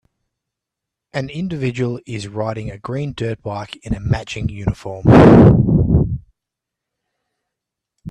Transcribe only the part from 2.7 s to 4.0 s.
a green dirt bike in a